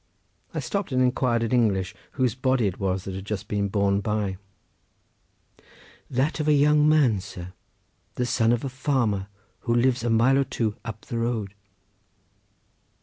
[0.51, 3.99] I stopped and inquired in English whose body it was that had just been borne
[4.01, 4.37] by.
[6.09, 7.53] "That of a young man, sir,
[8.15, 9.27] the son of a farmer,
[9.59, 11.53] who lives a mile or so up the road."